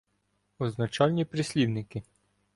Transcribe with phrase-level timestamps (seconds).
[0.59, 2.03] Означальні прислівники